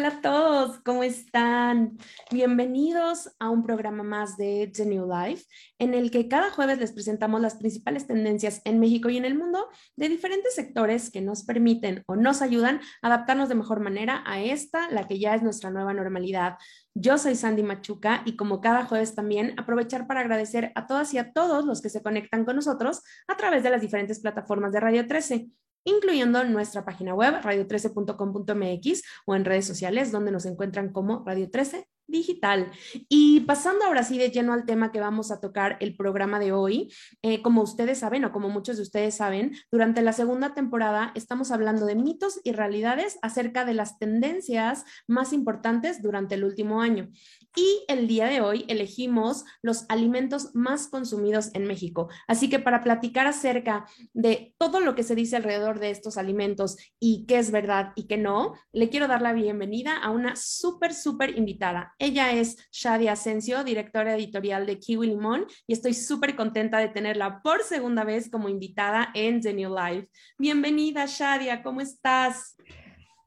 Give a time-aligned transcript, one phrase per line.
[0.00, 1.98] Hola a todos, ¿cómo están?
[2.30, 5.44] Bienvenidos a un programa más de The New Life,
[5.78, 9.36] en el que cada jueves les presentamos las principales tendencias en México y en el
[9.36, 14.24] mundo de diferentes sectores que nos permiten o nos ayudan a adaptarnos de mejor manera
[14.24, 16.56] a esta, la que ya es nuestra nueva normalidad.
[16.94, 21.18] Yo soy Sandy Machuca y como cada jueves también aprovechar para agradecer a todas y
[21.18, 24.80] a todos los que se conectan con nosotros a través de las diferentes plataformas de
[24.80, 25.50] Radio 13
[25.84, 31.86] incluyendo nuestra página web radio13.com.mx o en redes sociales donde nos encuentran como Radio 13
[32.10, 32.70] digital.
[33.08, 36.52] Y pasando ahora sí de lleno al tema que vamos a tocar el programa de
[36.52, 41.12] hoy, eh, como ustedes saben o como muchos de ustedes saben, durante la segunda temporada
[41.14, 46.80] estamos hablando de mitos y realidades acerca de las tendencias más importantes durante el último
[46.82, 47.10] año.
[47.56, 52.08] Y el día de hoy elegimos los alimentos más consumidos en México.
[52.28, 56.76] Así que para platicar acerca de todo lo que se dice alrededor de estos alimentos
[57.00, 60.94] y qué es verdad y qué no, le quiero dar la bienvenida a una súper,
[60.94, 61.94] súper invitada.
[62.02, 67.42] Ella es Shadia Asensio, directora editorial de Kiwi Limón, y estoy súper contenta de tenerla
[67.42, 70.08] por segunda vez como invitada en The New Life.
[70.38, 72.56] Bienvenida, Shadia, ¿cómo estás?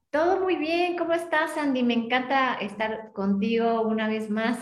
[0.09, 1.83] Todo muy bien, ¿cómo estás, Andy?
[1.83, 4.57] Me encanta estar contigo una vez más.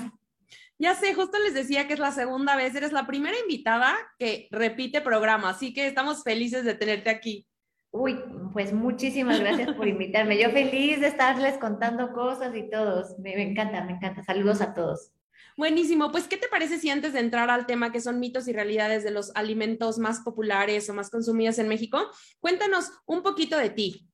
[0.77, 4.49] Ya sé, justo les decía que es la segunda vez, eres la primera invitada que
[4.51, 7.47] repite programa, así que estamos felices de tenerte aquí.
[7.91, 8.17] Uy,
[8.53, 10.39] pues muchísimas gracias por invitarme.
[10.39, 13.19] Yo feliz de estarles contando cosas y todos.
[13.19, 14.23] Me, encanta, me encanta.
[14.23, 15.11] Saludos a todos.
[15.57, 16.09] Buenísimo.
[16.09, 19.03] Pues, ¿qué te parece si antes de entrar al tema que son mitos y realidades
[19.03, 21.99] de los alimentos más populares o más consumidos en México,
[22.39, 24.07] cuéntanos un poquito de ti?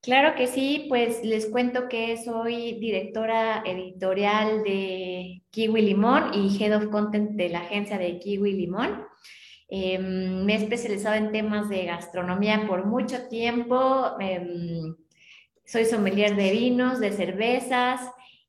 [0.00, 6.76] Claro que sí, pues les cuento que soy directora editorial de Kiwi Limón y Head
[6.76, 9.04] of Content de la agencia de Kiwi Limón.
[9.70, 14.18] Em, me he especializado en temas de gastronomía por mucho tiempo.
[14.18, 14.96] Em,
[15.66, 18.00] soy sommelier de vinos, de cervezas.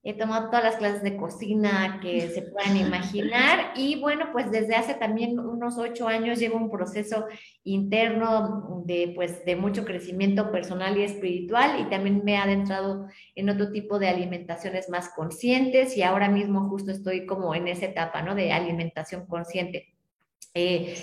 [0.02, 4.76] He tomado todas las clases de cocina que se puedan imaginar y bueno, pues desde
[4.76, 7.26] hace también unos ocho años llevo un proceso
[7.66, 13.50] interno de pues de mucho crecimiento personal y espiritual y también me he adentrado en
[13.50, 18.22] otro tipo de alimentaciones más conscientes y ahora mismo justo estoy como en esa etapa,
[18.22, 18.36] ¿no?
[18.36, 19.99] De alimentación consciente.
[20.54, 20.96] Eh,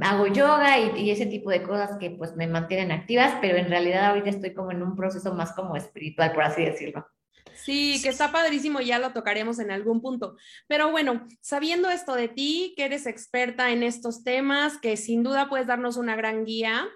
[0.00, 4.06] hago yoga y, ese tipo de cosas que pues me mantienen activas, pero en realidad
[4.06, 7.06] ahorita estoy como en un proceso más como espiritual, por así decirlo.
[7.54, 10.36] Sí, que está padrísimo, ya lo tocaremos en algún punto.
[10.66, 15.48] Pero bueno, sabiendo esto de ti, que eres experta en estos temas, que sin duda
[15.48, 16.88] puedes darnos una gran guía,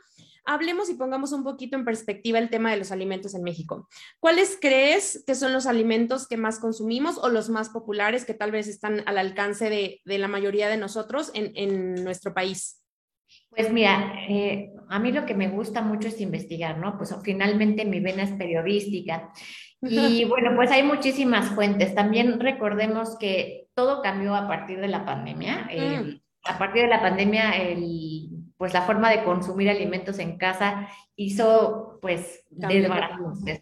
[0.46, 3.88] hablemos y pongamos un poquito en perspectiva el tema de los alimentos en México.
[4.20, 8.52] ¿Cuáles crees que son los alimentos que más consumimos o los más populares que tal
[8.52, 12.82] vez están al alcance de, la mayoría de nosotros en, nuestro país?
[13.50, 16.96] Pues mira, eh, a mí lo que me gusta mucho es investigar, ¿no?
[16.96, 19.32] Pues finalmente mi vena es periodística.
[19.82, 21.94] Y bueno, pues hay muchísimas fuentes.
[21.94, 25.68] También recordemos que todo cambió a partir de la pandemia.
[25.70, 26.20] Eh, mm.
[26.48, 31.98] A partir de la pandemia, el pues la forma de consumir alimentos en casa hizo
[32.00, 32.44] pues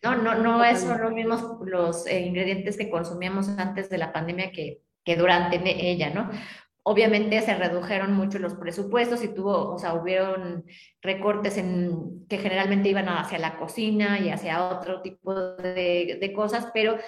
[0.03, 0.17] ¿no?
[0.17, 4.53] No, no es son los mismos los eh, ingredientes que consumíamos antes de la pandemia
[4.53, 5.59] que, que durante
[5.91, 6.31] ella, ¿no?
[6.87, 10.67] Obviamente se redujeron mucho los presupuestos y tuvo, o sea, hubieron
[11.01, 16.69] recortes en, que generalmente iban hacia la cocina y hacia otro tipo de, de cosas,
[16.75, 16.99] pero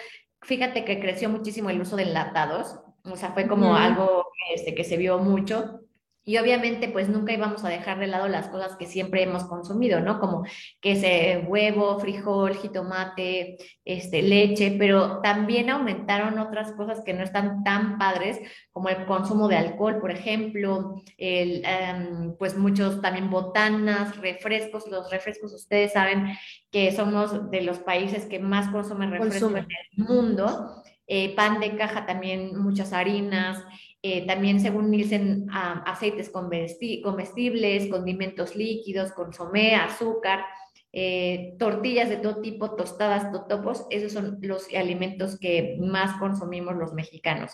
[0.41, 4.85] fíjate que creció muchísimo el uso de enlatados, o sea, fue como algo este, que
[4.85, 5.81] se vio mucho
[6.29, 10.01] y obviamente, pues nunca íbamos a dejar de lado las cosas que siempre hemos consumido,
[10.01, 10.19] ¿no?
[10.19, 10.45] Como
[10.81, 17.97] que huevo, frijol, jitomate, este, leche, pero también aumentaron otras cosas que no están tan
[17.97, 18.41] padres,
[18.73, 24.89] como el consumo de alcohol, por ejemplo, el, em, pues muchos también botanas, refrescos.
[24.89, 26.37] Los refrescos, ustedes saben
[26.73, 30.83] que somos de los países que más consumen refrescos en el mundo.
[31.09, 33.65] eh, pan de caja también, muchas harinas,
[34.09, 40.45] eh, también según Nielsen, aceites comestibles, condimentos líquidos, consomé, azúcar,
[40.93, 46.93] eh, tortillas de todo tipo, tostadas, totopos, esos son los alimentos que más consumimos los
[46.93, 47.51] mexicanos.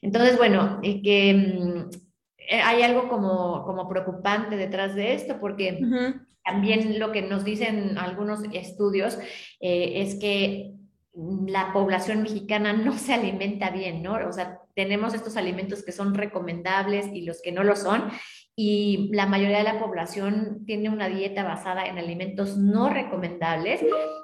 [0.00, 1.90] Entonces, bueno, que mm,
[2.64, 5.78] hay algo como, como preocupante detrás de esto, porque
[6.44, 9.20] también lo que nos dicen algunos estudios
[9.60, 10.72] es que
[11.46, 14.14] la población mexicana no se alimenta bien, ¿no?
[14.28, 18.10] O sea, tenemos estos alimentos que son recomendables y los que no lo son,
[18.54, 23.80] y la mayoría de la población tiene una dieta basada en alimentos no recomendables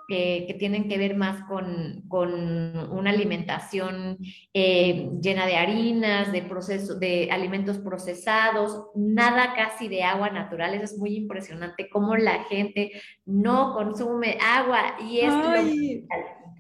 [0.07, 4.19] que tienen que ver más con, una alimentación
[4.53, 10.75] eh, llena de harinas, de, proceso, de alimentos procesados, nada casi de agua natural.
[10.75, 12.93] Eso es muy impresionante cómo la gente
[13.25, 15.33] no consume agua y es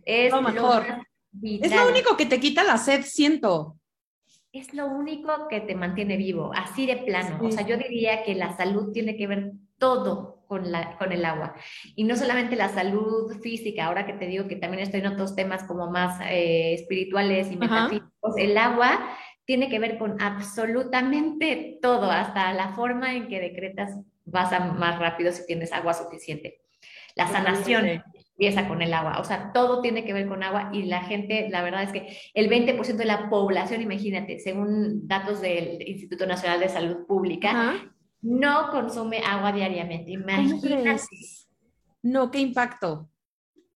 [0.04, 0.84] es lo mejor.
[1.42, 3.77] Es lo único que te quita la sed, siento.
[4.52, 7.38] Es lo único que te mantiene vivo, así de plano.
[7.42, 11.24] O sea, yo diría que la salud tiene que ver todo con, la, con el
[11.24, 11.54] agua.
[11.94, 15.36] Y no solamente la salud física, ahora que te digo que también estoy en otros
[15.36, 22.10] temas como más eh, espirituales y metafísicos, el agua tiene que ver con absolutamente todo,
[22.10, 26.62] hasta la forma en que decretas vas a más rápido si tienes agua suficiente.
[27.14, 28.02] La sanación,
[28.38, 29.18] empieza con el agua.
[29.18, 32.16] O sea, todo tiene que ver con agua y la gente, la verdad es que
[32.34, 37.92] el 20% de la población, imagínate, según datos del Instituto Nacional de Salud Pública,
[38.22, 40.12] no consume agua diariamente.
[40.12, 41.00] Imagínate.
[42.02, 43.10] No, qué impacto.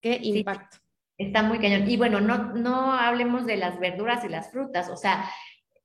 [0.00, 0.78] Qué impacto.
[1.18, 1.90] está muy cañón.
[1.90, 4.88] Y bueno, no, no hablemos de las verduras y las frutas.
[4.90, 5.28] O sea,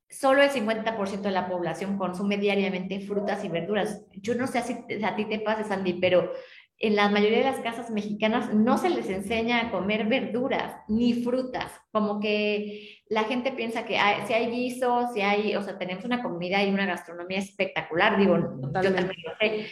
[0.07, 4.05] solo el 50% de la población consume diariamente frutas y verduras.
[4.13, 6.31] Yo no sé si a ti te pasa, Sandy, pero
[6.79, 11.13] en la mayoría de las casas mexicanas no se les enseña a comer verduras ni
[11.13, 13.97] frutas, como que la gente piensa que
[14.27, 18.37] si hay guiso, si hay, o sea, tenemos una comida y una gastronomía espectacular, digo,
[18.37, 19.65] yo también lo sé,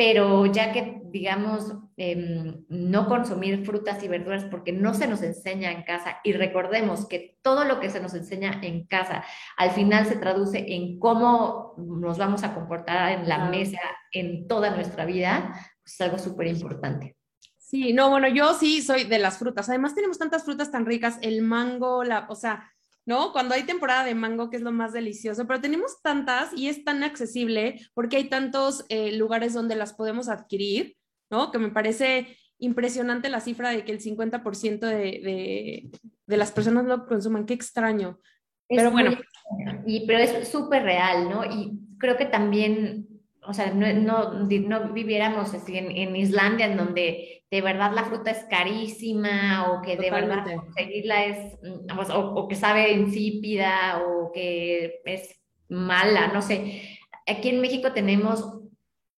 [0.00, 5.72] pero ya que, digamos, em, no consumir frutas y verduras porque no se nos enseña
[5.72, 9.24] en casa y recordemos que todo lo que se nos enseña en casa
[9.58, 13.80] al final se traduce en cómo nos vamos a comportar en la mesa
[14.10, 15.54] en toda nuestra vida,
[15.92, 17.16] es algo súper importante.
[17.70, 19.68] Sí, no, bueno, yo sí soy de las frutas.
[19.68, 22.68] Además tenemos tantas frutas tan ricas, el mango, la, o sea,
[23.06, 23.32] ¿no?
[23.32, 26.84] Cuando hay temporada de mango, que es lo más delicioso, pero tenemos tantas y es
[26.84, 30.96] tan accesible porque hay tantos eh, lugares donde las podemos adquirir,
[31.30, 31.50] ¿no?
[31.50, 35.90] Que me parece impresionante la cifra de que el 50% de, de,
[36.26, 37.46] de, las personas lo consuman.
[37.46, 38.18] Qué extraño.
[38.68, 39.12] pero bueno.
[39.86, 41.44] y, pero es súper real, ¿no?
[41.44, 43.06] Y creo que también
[43.42, 48.04] o sea, no, no, no viviéramos así en, en, Islandia, en donde de verdad la
[48.04, 54.02] fruta es carísima o que de verdad conseguirla es, mm, o, o, que sabe insípida
[54.06, 56.98] o que es mala, no sé.
[57.26, 58.60] Aquí en México tenemos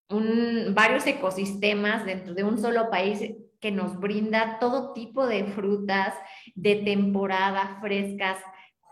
[0.09, 3.19] un, varios ecosistemas dentro de un solo país
[3.59, 6.13] que nos brinda todo tipo de frutas
[6.53, 8.37] de temporada, frescas,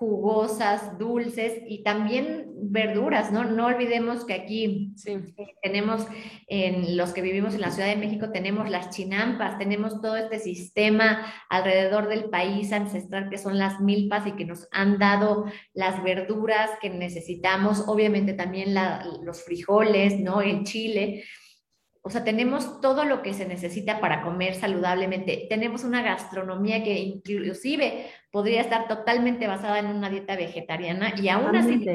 [0.01, 3.43] jugosas, dulces y también verduras, ¿no?
[3.43, 4.95] No olvidemos que aquí
[5.61, 6.07] tenemos,
[6.47, 10.39] en los que vivimos en la Ciudad de México, tenemos las chinampas, tenemos todo este
[10.39, 16.01] sistema alrededor del país ancestral que son las milpas y que nos han dado las
[16.01, 18.73] verduras que necesitamos, obviamente también
[19.21, 20.41] los frijoles, ¿no?
[20.41, 21.25] El chile.
[22.03, 25.45] O sea, tenemos todo lo que se necesita para comer saludablemente.
[25.49, 31.55] Tenemos una gastronomía que inclusive podría estar totalmente basada en una dieta vegetariana y aún
[31.55, 31.85] así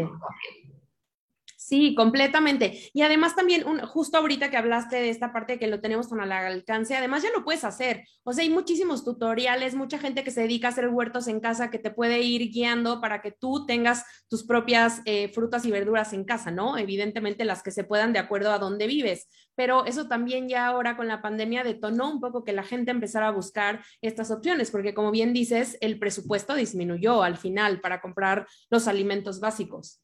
[1.67, 2.79] Sí, completamente.
[2.93, 6.21] Y además también, un, justo ahorita que hablaste de esta parte que lo tenemos con
[6.21, 8.05] al alcance, además ya lo puedes hacer.
[8.23, 11.69] O sea, hay muchísimos tutoriales, mucha gente que se dedica a hacer huertos en casa
[11.69, 16.13] que te puede ir guiando para que tú tengas tus propias eh, frutas y verduras
[16.13, 16.79] en casa, ¿no?
[16.79, 19.27] Evidentemente las que se puedan de acuerdo a dónde vives.
[19.57, 23.27] Pero eso también ya ahora con la pandemia detonó un poco que la gente empezara
[23.27, 28.47] a buscar estas opciones, porque como bien dices, el presupuesto disminuyó al final para comprar
[28.71, 30.01] los alimentos básicos.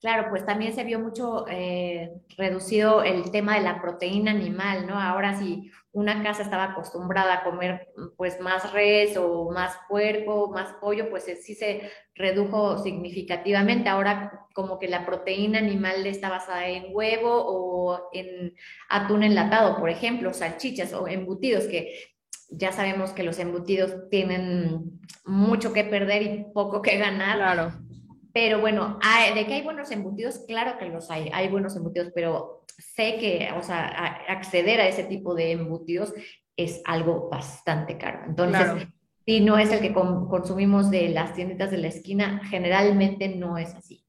[0.00, 4.94] Claro, pues también se vio mucho eh, reducido el tema de la proteína animal, ¿no?
[5.00, 10.72] Ahora si una casa estaba acostumbrada a comer pues más res o más puerco, más
[10.80, 13.88] pollo, pues sí se redujo significativamente.
[13.88, 18.54] Ahora como que la proteína animal está basada en huevo o en
[18.88, 22.12] atún enlatado, por ejemplo, salchichas o embutidos, que
[22.50, 27.36] ya sabemos que los embutidos tienen mucho que perder y poco que ganar.
[27.36, 27.87] Claro
[28.32, 28.98] pero bueno,
[29.34, 33.50] de que hay buenos embutidos, claro que los hay, hay buenos embutidos, pero sé que,
[33.56, 33.86] o sea,
[34.28, 36.12] acceder a ese tipo de embutidos
[36.56, 38.20] es algo bastante caro.
[38.26, 38.88] Entonces,
[39.24, 43.74] si no es el que consumimos de las tienditas de la esquina, generalmente no es
[43.74, 44.04] así.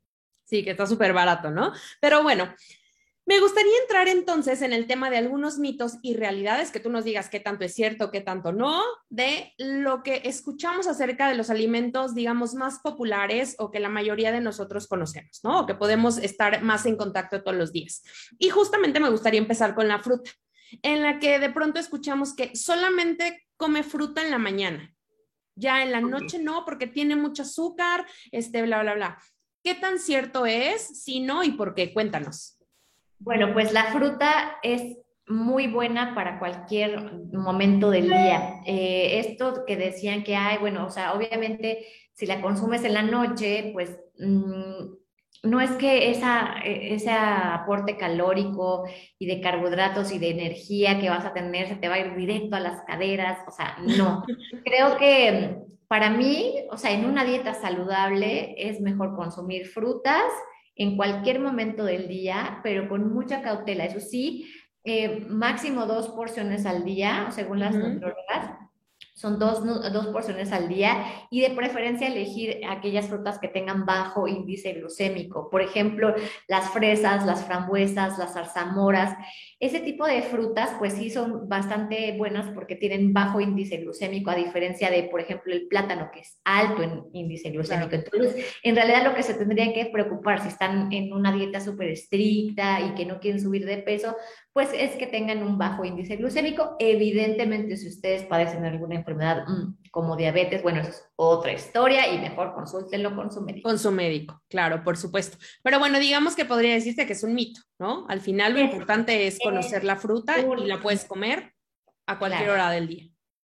[0.46, 1.72] Sí, que está súper barato, ¿no?
[2.02, 2.54] Pero bueno,
[3.30, 7.04] me gustaría entrar entonces en el tema de algunos mitos y realidades, que tú nos
[7.04, 11.52] digas qué tanto es cierto, qué tanto no, de lo que escuchamos acerca de los
[11.52, 15.60] alimentos, digamos, más populares o que la mayoría de nosotros conocemos, ¿no?
[15.60, 18.02] O que podemos estar más en contacto todos los días.
[18.40, 20.32] Y justamente me gustaría empezar con la fruta,
[20.82, 24.92] en la que de pronto escuchamos que solamente come fruta en la mañana.
[25.54, 29.22] Ya en la noche no, porque tiene mucho azúcar, este, bla, bla, bla.
[29.64, 31.04] ¿Qué tan cierto es?
[31.04, 31.94] Si no, ¿y por qué?
[31.94, 32.59] Cuéntanos.
[33.20, 34.98] Bueno, pues la fruta es
[35.28, 38.62] muy buena para cualquier momento del día.
[38.66, 43.04] Eh, esto que decían que hay, bueno, o sea, obviamente si la consumes en la
[43.04, 45.00] noche, pues mm,
[45.44, 48.86] no es que esa, e, ese aporte calórico
[49.18, 52.16] y de carbohidratos y de energía que vas a tener se te va a ir
[52.16, 54.24] directo a las caderas, o sea, no.
[54.66, 55.58] Creo que
[55.88, 60.24] para mí, o sea, en una dieta saludable es mejor consumir frutas
[60.80, 63.86] en cualquier momento del día, pero con mucha cautela.
[63.86, 64.50] Eso sí,
[64.86, 68.00] eh, máximo dos porciones al día, según las uh
[69.20, 74.30] son dos, dos, porciones al día y de preferencia elegir aquellas frutas que tengan bajo
[74.30, 75.50] índice glucémico.
[75.50, 76.16] Por ejemplo,
[76.48, 79.14] las fresas, las frambuesas, las zarzamoras.
[79.60, 84.36] Ese tipo de frutas, pues sí son bastante buenas porque tienen bajo índice glucémico, a
[84.36, 87.94] diferencia de, por ejemplo, el plátano, que es alto en índice glucémico.
[87.94, 91.90] Entonces, en realidad lo que se tendría que preocupar si están en una dieta súper
[91.90, 94.16] estricta y que no quieren subir de peso,
[94.54, 96.78] pues es que tengan un bajo índice glucémico.
[96.80, 102.20] Evidentemente, si ustedes padecen alguna enfermedad mm, como diabetes, bueno, eso es otra historia y
[102.20, 103.70] mejor consúltenlo con su médico.
[103.70, 105.38] Con su médico, claro, por supuesto.
[105.64, 108.06] Pero bueno, digamos que podría decirse que es un mito, ¿no?
[108.10, 111.54] Al final lo importante es conocer la fruta y la puedes comer
[112.06, 113.10] a cualquier hora del día.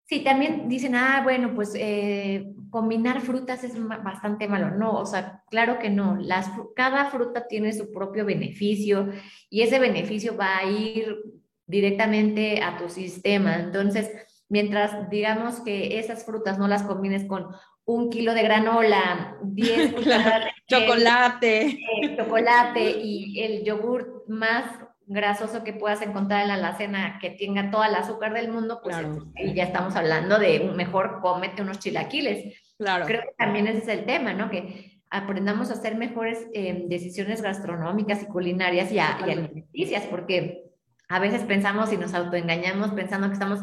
[0.09, 4.71] Sí, también dicen, ah, bueno, pues eh, combinar frutas es bastante malo.
[4.71, 6.15] No, o sea, claro que no.
[6.15, 9.11] Las, cada fruta tiene su propio beneficio
[9.49, 11.17] y ese beneficio va a ir
[11.65, 13.55] directamente a tu sistema.
[13.55, 14.09] Entonces,
[14.49, 17.47] mientras digamos que esas frutas no las combines con
[17.85, 21.79] un kilo de granola, 10 de chocolate.
[22.17, 24.65] chocolate y el yogur más
[25.07, 28.97] grasoso que puedas encontrar en la alacena que tenga toda el azúcar del mundo, pues
[29.37, 32.61] y ya estamos hablando de mejor cómete unos chilaquiles.
[32.77, 33.05] Claro.
[33.05, 34.49] Creo que también ese es el tema, ¿no?
[34.49, 40.65] Que aprendamos a hacer mejores eh, decisiones gastronómicas y culinarias y, alimenticias, porque
[41.07, 43.61] a veces pensamos y nos autoengañamos pensando que estamos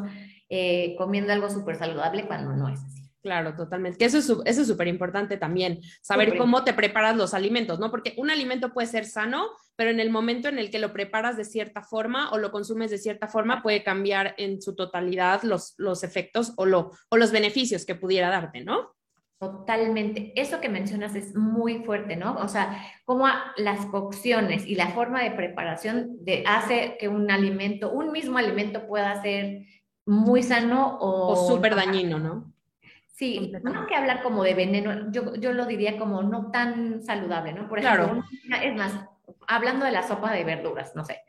[0.56, 3.02] eh, comiendo algo súper saludable cuando no es así.
[3.22, 3.98] Claro, totalmente.
[3.98, 7.90] Que eso es eso es súper importante también, saber cómo te preparas los alimentos, ¿no?
[7.90, 11.36] Porque un alimento puede ser sano, pero en el momento en el que lo preparas
[11.36, 15.74] de cierta forma o lo consumes de cierta forma, puede cambiar en su totalidad los,
[15.76, 18.94] los efectos o, lo, o los beneficios que pudiera darte, ¿no?
[19.40, 20.32] Totalmente.
[20.40, 22.36] Eso que mencionas es muy fuerte, ¿no?
[22.36, 27.90] O sea, cómo las cocciones y la forma de preparación de, hace que un alimento,
[27.90, 29.64] un mismo alimento pueda ser
[30.06, 31.32] muy sano o...
[31.32, 32.52] O súper dañino, ¿no?
[33.06, 37.52] Sí, no que hablar como de veneno, yo, yo lo diría como no tan saludable,
[37.52, 37.68] ¿no?
[37.68, 38.24] Por ejemplo,
[38.60, 38.92] es más,
[39.46, 41.20] hablando de la sopa de verduras, no sé,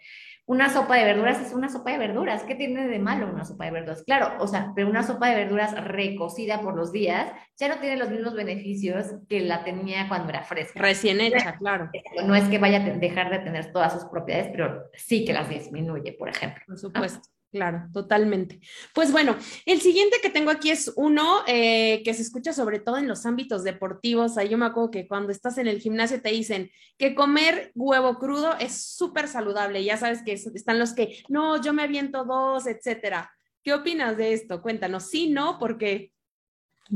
[0.47, 3.65] una sopa de verduras es una sopa de verduras, ¿qué tiene de malo una sopa
[3.65, 4.03] de verduras?
[4.03, 7.97] Claro, o sea, pero una sopa de verduras recocida por los días ya no tiene
[7.97, 10.79] los mismos beneficios que la tenía cuando era fresca.
[10.79, 11.89] Recién hecha, claro.
[12.25, 15.49] No es que vaya a dejar de tener todas sus propiedades, pero sí que las
[15.49, 16.63] disminuye, por ejemplo.
[16.67, 17.27] Por supuesto.
[17.55, 18.59] Claro, totalmente.
[18.93, 22.97] Pues bueno, el siguiente que tengo aquí es uno eh, que se escucha sobre todo
[22.97, 24.37] en los ámbitos deportivos.
[24.37, 28.19] Ahí yo me acuerdo que cuando estás en el gimnasio te dicen que comer huevo
[28.19, 29.85] crudo es súper saludable.
[29.85, 33.31] Ya sabes que están los que, no, yo me aviento dos, etcétera.
[33.63, 34.61] ¿Qué opinas de esto?
[34.61, 35.09] Cuéntanos.
[35.09, 36.11] Sí, no, porque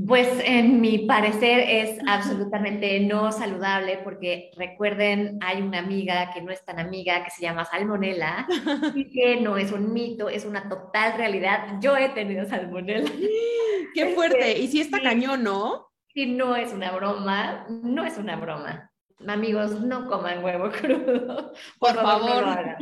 [0.05, 6.51] pues en mi parecer es absolutamente no saludable porque recuerden, hay una amiga que no
[6.51, 8.47] es tan amiga que se llama salmonela
[8.95, 11.79] y que no es un mito, es una total realidad.
[11.81, 13.09] Yo he tenido salmonela.
[13.95, 14.59] Qué fuerte.
[14.59, 15.89] y si está cañón, ¿no?
[16.13, 18.91] Si no es una broma, no es una broma.
[19.27, 21.53] Amigos, no coman huevo crudo.
[21.79, 22.77] Por, favor.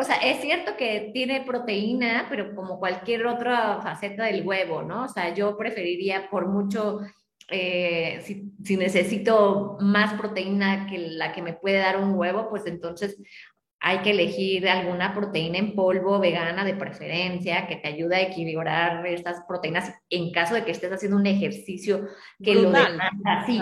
[0.00, 5.04] O sea, es cierto que tiene proteína, pero como cualquier otra faceta del huevo, ¿no?
[5.04, 7.00] O sea, yo preferiría por mucho,
[7.50, 12.64] eh, si, si, necesito más proteína que la que me puede dar un huevo, pues
[12.66, 13.18] entonces
[13.80, 19.04] hay que elegir alguna proteína en polvo vegana de preferencia que te ayude a equilibrar
[19.04, 22.06] estas proteínas en caso de que estés haciendo un ejercicio
[22.40, 23.10] que lo demanda.
[23.46, 23.60] Sí,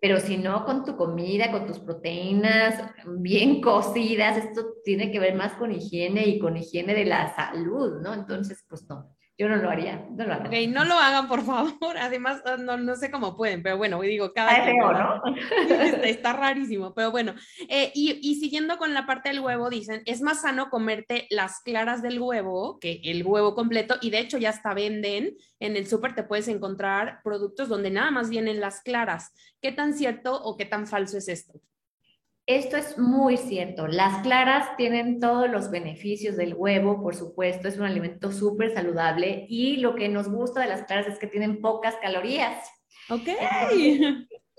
[0.00, 5.34] pero si no con tu comida, con tus proteínas bien cocidas, esto tiene que ver
[5.34, 8.14] más con higiene y con higiene de la salud, ¿no?
[8.14, 9.17] Entonces, pues no.
[9.38, 10.72] Yo no lo haría, no lo hagan.
[10.72, 11.96] no lo hagan, por favor.
[12.00, 15.22] Además, ah, no, no sé cómo pueden, pero bueno, digo, cada está feo, ¿no?
[16.02, 17.34] Está, rarísimo, pero bueno.
[17.68, 21.60] Eh, y, y, siguiendo con la parte del huevo, dicen, es más sano comerte las
[21.60, 25.86] claras del huevo que el huevo completo, y de hecho ya hasta venden, en el
[25.86, 29.32] súper te puedes encontrar productos donde nada más vienen las claras.
[29.62, 31.60] ¿Qué tan cierto o qué tan falso es esto?
[32.48, 33.86] Esto es muy cierto.
[33.86, 39.44] Las claras tienen todos los beneficios del huevo, por supuesto, es un alimento súper saludable
[39.50, 42.56] y lo que nos gusta de las claras es que tienen pocas calorías.
[43.10, 43.28] Ok.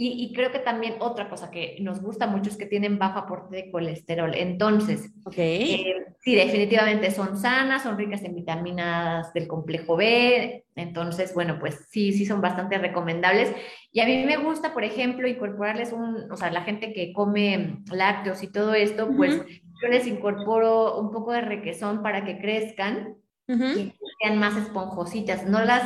[0.01, 3.57] Y, creo que también otra cosa que nos gusta mucho es que tienen bajo aporte
[3.57, 4.33] de colesterol.
[4.33, 5.73] Entonces, okay.
[5.73, 10.63] Eh, sí, definitivamente son sanas, son ricas en vitaminas del complejo B.
[10.77, 13.53] Entonces, bueno, pues sí, sí son bastante recomendables.
[13.91, 17.81] Y a mí me gusta, por ejemplo, incorporarles un, o sea, la gente que come
[17.91, 19.41] lácteos y todo esto, pues
[19.81, 23.17] yo les incorporo un poco de requesón para que crezcan
[23.49, 25.45] y sean más esponjositas.
[25.45, 25.81] No las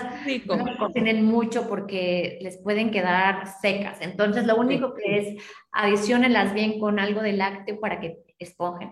[0.77, 3.99] cocinen mucho porque les pueden quedar secas.
[4.01, 8.91] Entonces, lo único que es adicionenlas bien con algo de lácteo para que esponjen.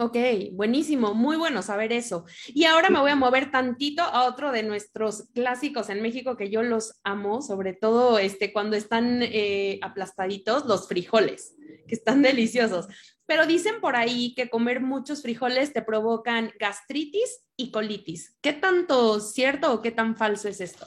[0.00, 0.16] Ok,
[0.52, 2.24] buenísimo, muy bueno saber eso.
[2.46, 6.50] Y ahora me voy a mover tantito a otro de nuestros clásicos en México que
[6.50, 11.56] yo los amo, sobre todo este, cuando están eh, aplastaditos, los frijoles,
[11.88, 12.86] que están deliciosos.
[13.26, 18.36] Pero dicen por ahí que comer muchos frijoles te provocan gastritis y colitis.
[18.40, 20.86] ¿Qué tanto cierto o qué tan falso es esto?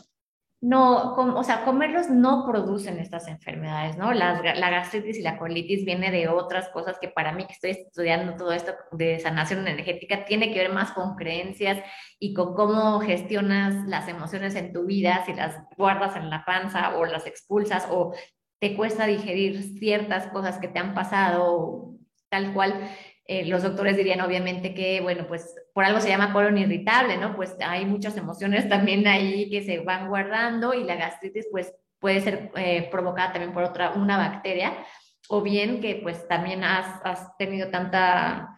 [0.62, 4.14] No, o sea, comerlos no producen estas enfermedades, ¿no?
[4.14, 8.36] la gastritis y la colitis viene de otras cosas que para mí que estoy estudiando
[8.36, 11.84] todo esto de sanación energética tiene que ver más con creencias
[12.20, 16.96] y con cómo gestionas las emociones en tu vida, si las guardas en la panza
[16.96, 18.14] o las expulsas o
[18.60, 21.96] te cuesta digerir ciertas cosas que te han pasado
[22.30, 22.88] tal cual.
[23.32, 27.34] Eh, los doctores dirían obviamente que, bueno, pues por algo se llama colon irritable, ¿no?
[27.34, 32.20] Pues hay muchas emociones también ahí que se van guardando y la gastritis pues puede
[32.20, 34.86] ser eh, provocada también por otra, una bacteria
[35.30, 38.58] o bien que pues también has, has tenido tanta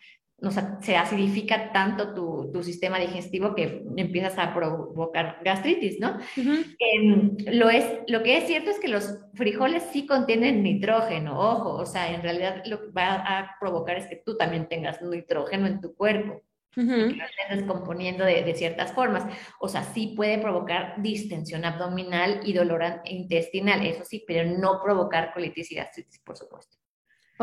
[0.52, 6.18] se acidifica tanto tu, tu, sistema digestivo que empiezas a provocar gastritis, ¿no?
[6.36, 11.76] Em, lo, es, lo que es cierto es que los frijoles sí contienen nitrógeno, ojo,
[11.76, 15.68] o sea, en realidad lo que va a provocar es que tú también tengas nitrógeno
[15.68, 16.42] en tu cuerpo.
[16.76, 19.26] que lo estés descomponiendo de, de, ciertas formas.
[19.60, 25.34] O sea, sí puede provocar distensión abdominal y dolor intestinal, eso sí, pero no provocar
[25.34, 26.83] colitis y gastritis, por supuesto.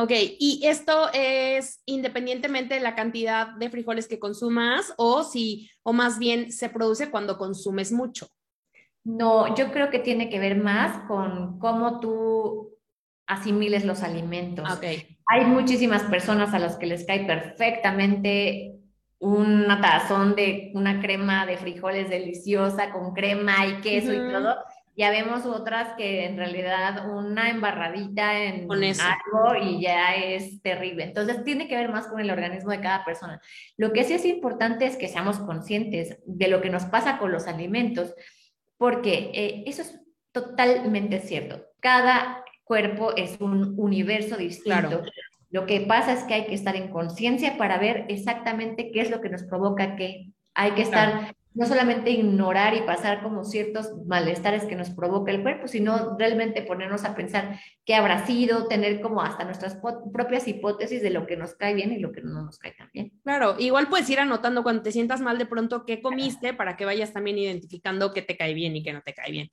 [0.02, 5.92] Ok, y esto es independientemente de la cantidad de frijoles que consumas o si, o
[5.92, 8.26] más bien se produce cuando consumes mucho.
[9.04, 12.78] No, yo creo que tiene que ver más con cómo tú
[13.26, 14.70] asimiles los alimentos.
[14.78, 15.18] Okay.
[15.26, 18.80] Hay muchísimas personas a las que les cae perfectamente
[19.18, 24.56] una tazón de una crema de frijoles deliciosa con crema y queso y todo,
[24.96, 31.04] ya vemos otras que en realidad una embarradita en algo y ya es terrible.
[31.04, 33.40] Entonces tiene que ver más con el organismo de cada persona.
[33.76, 37.32] Lo que sí es importante es que seamos conscientes de lo que nos pasa con
[37.32, 38.14] los alimentos,
[38.76, 40.00] porque eh, eso es
[40.32, 41.64] totalmente cierto.
[41.80, 45.02] Cada cuerpo es un universo distinto.
[45.50, 49.10] Lo que pasa es que hay que estar en conciencia para ver exactamente qué es
[49.10, 50.30] lo que nos provoca qué.
[50.54, 55.42] Hay que estar no solamente ignorar y pasar como ciertos malestares que nos provoca el
[55.42, 59.76] cuerpo, sino realmente ponernos a pensar qué habrá sido, tener como hasta nuestras
[60.12, 62.90] propias hipótesis de lo que nos cae bien y lo que no nos cae tan
[62.92, 63.12] bien.
[63.24, 66.84] Claro, igual puedes ir anotando cuando te sientas mal de pronto qué comiste para que
[66.84, 69.50] vayas también identificando qué te cae bien y qué no te cae bien.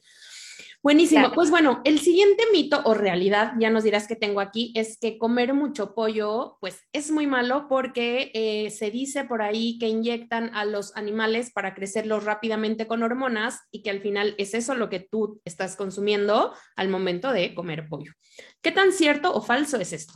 [0.87, 1.33] Buenísimo.
[1.33, 5.17] Pues bueno, el siguiente mito o realidad, ya nos dirás que tengo aquí, es que
[5.17, 10.49] comer mucho pollo, pues es muy malo porque eh, se dice por ahí que inyectan
[10.55, 14.87] a los animales para crecerlos rápidamente con hormonas y que al final es eso lo
[14.87, 18.13] que tú estás consumiendo al momento de comer pollo.
[18.61, 20.13] ¿Qué tan cierto o falso es esto?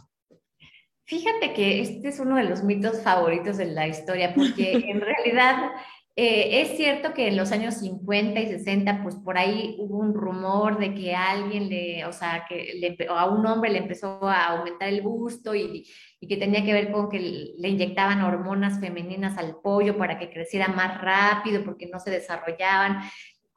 [1.04, 5.72] Fíjate que este es uno de los mitos favoritos de la historia porque en realidad
[6.16, 10.14] eh, es cierto que en los años 50 y 60, pues por ahí hubo un
[10.14, 14.90] rumor de que alguien le, o sea, que a un hombre le empezó a aumentar
[14.90, 15.88] el gusto y,
[16.20, 20.30] y, que tenía que ver con que le inyectaban hormonas femeninas al pollo para que
[20.30, 23.00] creciera más rápido porque no se desarrollaban.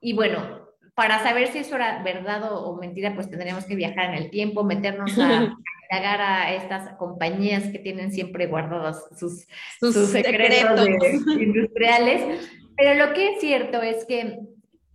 [0.01, 4.15] Y bueno, para saber si eso era verdad o, mentira, pues tendríamos que viajar en
[4.15, 5.53] el tiempo, meternos a
[5.95, 9.47] indagar a estas compañías que tienen siempre guardados sus,
[9.79, 10.87] sus, secretos,
[11.41, 12.41] industriales.
[12.77, 14.41] Pero lo que es cierto es que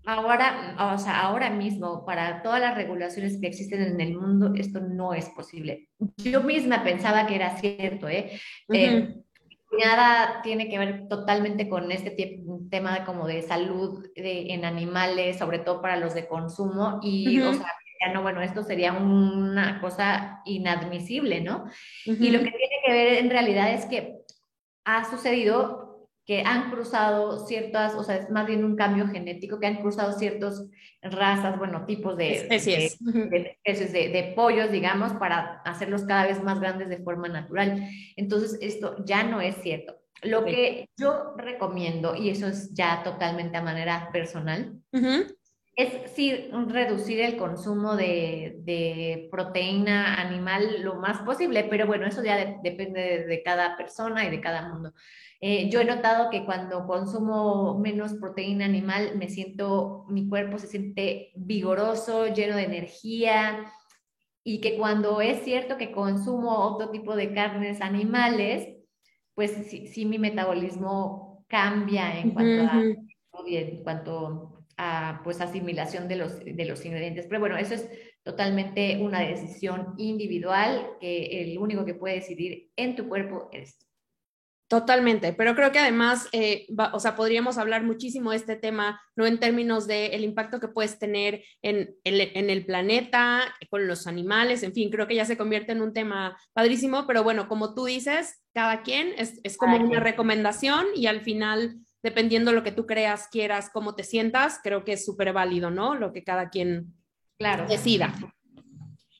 [0.05, 4.81] ahora, o sea, ahora mismo, para todas las regulaciones que existen en el mundo, esto
[4.81, 5.87] no es posible.
[6.17, 8.31] Yo misma pensaba que era cierto, ¿eh?
[8.73, 9.15] eh
[9.71, 12.09] Nada tiene que ver totalmente con este
[12.71, 17.53] tema de como de salud en animales, sobre todo para los de consumo, y, o
[17.53, 17.71] sea,
[18.13, 21.65] no, bueno, esto sería una cosa inadmisible, ¿no?
[22.05, 24.19] Y lo que tiene que ver en realidad es que
[24.85, 25.89] ha sucedido
[26.29, 30.13] que han cruzado ciertas, o sea, es más bien un cambio genético, que han cruzado
[30.13, 30.63] ciertas
[31.01, 36.59] razas, bueno, tipos de especies, de, de, de, pollos, digamos, para hacerlos cada vez más
[36.59, 37.83] grandes de forma natural.
[38.15, 39.95] Entonces, esto ya no es cierto.
[40.21, 44.79] Lo que yo recomiendo, y eso es ya totalmente a manera personal,
[45.79, 52.21] es sí reducir el consumo de, de, proteína animal lo más posible, pero bueno, eso
[52.21, 54.93] ya depende de, cada persona y de cada mundo.
[55.39, 60.67] Eh, yo he notado que cuando consumo menos proteína animal, me siento, mi cuerpo se
[60.67, 63.71] siente vigoroso, lleno de energía,
[64.43, 68.67] y que cuando es cierto que consumo otro tipo de carnes animales,
[69.33, 72.81] pues sí, sí mi metabolismo cambia en cuanto a,
[73.47, 74.48] en cuanto
[74.81, 77.27] a pues asimilación de los, de los ingredientes.
[77.27, 77.89] Pero bueno, eso es
[78.23, 83.77] totalmente una decisión individual que el único que puede decidir en tu cuerpo es
[84.69, 89.25] Totalmente, pero creo que además, eh, o sea, podríamos hablar muchísimo de este tema, no
[89.25, 94.05] en términos del el impacto que puedes tener en el, en el planeta, con los
[94.05, 97.73] animales, en fin, creo que ya se convierte en un tema padrísimo, pero bueno, como
[97.73, 102.63] tú dices, cada quien es, es como una recomendación y al final dependiendo de lo
[102.63, 105.95] que tú creas, quieras, cómo te sientas, creo que es súper válido, ¿no?
[105.95, 106.93] Lo que cada quien
[107.37, 107.67] claro.
[107.67, 108.13] decida.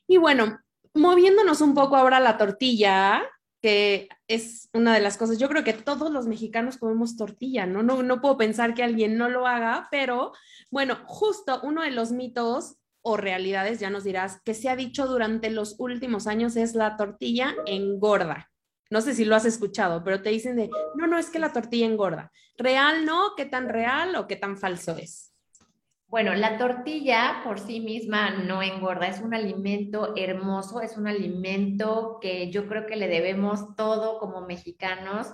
[0.07, 0.59] Y bueno,
[0.93, 3.21] moviéndonos un poco ahora a la tortilla,
[3.61, 7.83] que es una de las cosas, yo creo que todos los mexicanos comemos tortilla, ¿no?
[7.83, 10.31] No, no puedo pensar que alguien no lo haga, pero
[10.71, 15.07] bueno, justo uno de los mitos o realidades, ya nos dirás, que se ha dicho
[15.07, 18.49] durante los últimos años es la tortilla engorda.
[18.89, 21.53] No sé si lo has escuchado, pero te dicen de, no, no, es que la
[21.53, 22.31] tortilla engorda.
[22.57, 23.35] ¿Real no?
[23.37, 25.29] ¿Qué tan real o qué tan falso es?
[26.07, 32.17] Bueno, la tortilla por sí misma no engorda, es un alimento hermoso, es un alimento
[32.19, 35.27] que yo creo que le debemos todo como mexicanos,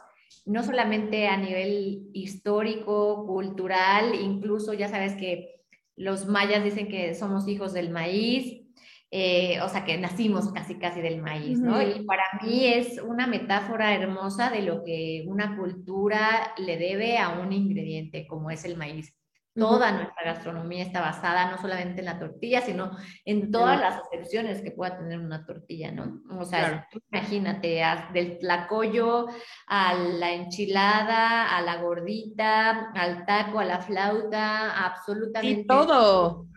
[0.45, 5.63] no solamente a nivel histórico, cultural, incluso ya sabes que
[5.95, 8.64] los mayas dicen que somos hijos del maíz,
[9.11, 11.81] eh, o sea, que nacimos casi casi del maíz, ¿no?
[11.81, 17.29] Y para mí es una metáfora hermosa de lo que una cultura le debe a
[17.29, 19.15] un ingrediente como es el maíz.
[19.53, 22.91] Toda nuestra gastronomía está basada no solamente en la tortilla, sino
[23.23, 26.21] en todas las acepciones que pueda tener una tortilla, ¿no?
[26.37, 29.27] O sea, imagínate, del tlacoyo
[29.67, 35.61] a la enchilada, a la gordita, al taco, a la flauta, absolutamente.
[35.61, 36.47] Y todo.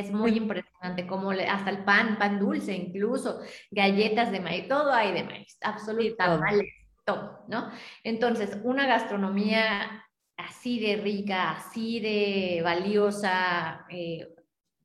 [0.00, 5.12] Es muy impresionante como hasta el pan, pan dulce incluso, galletas de maíz, todo hay
[5.12, 6.72] de maíz, absolutamente
[7.04, 7.70] todo, ¿no?
[8.02, 10.04] Entonces, una gastronomía
[10.36, 14.28] así de rica, así de valiosa eh,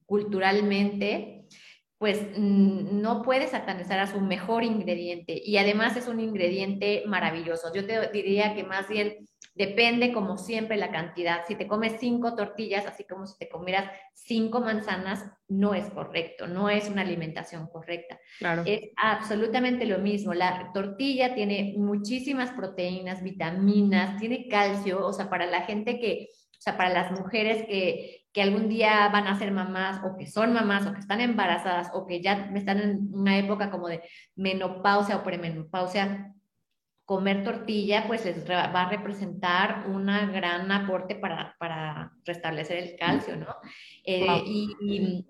[0.06, 1.45] culturalmente,
[1.97, 7.73] pues mm, no puedes satanizar a su mejor ingrediente y además es un ingrediente maravilloso.
[7.73, 9.25] Yo te diría que más bien
[9.56, 11.46] Depende, como siempre, la cantidad.
[11.48, 16.46] Si te comes cinco tortillas, así como si te comieras cinco manzanas, no es correcto,
[16.46, 18.20] no es una alimentación correcta.
[18.38, 18.63] Claro.
[18.65, 20.34] Es absolutamente lo mismo.
[20.34, 26.62] La tortilla tiene muchísimas proteínas, vitaminas, tiene calcio, o sea, para la gente que, o
[26.62, 30.52] sea, para las mujeres que, que algún día van a ser mamás o que son
[30.52, 34.02] mamás o que están embarazadas o que ya están en una época como de
[34.36, 36.34] menopausia o premenopausia,
[37.06, 43.38] comer tortilla pues les va a representar un gran aporte para, para, restablecer el calcio,
[43.38, 43.56] ¿no?
[44.04, 45.26] Eh, y,